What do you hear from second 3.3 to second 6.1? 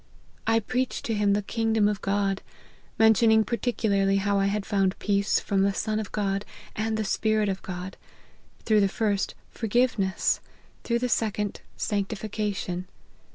particularly how I had found peace from the Son